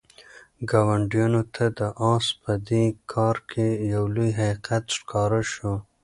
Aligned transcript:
ګاونډیانو 0.69 1.41
ته 1.55 1.65
د 1.79 1.81
آس 2.13 2.25
په 2.41 2.51
دې 2.69 2.85
کار 3.13 3.35
کې 3.51 3.67
یو 3.93 4.03
لوی 4.15 4.31
حقیقت 4.39 4.85
ښکاره 4.97 5.41
شو. 5.51 5.73